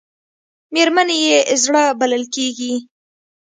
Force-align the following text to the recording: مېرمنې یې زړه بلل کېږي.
مېرمنې 0.73 1.17
یې 1.27 1.37
زړه 1.63 1.83
بلل 1.99 2.23
کېږي. 2.35 2.73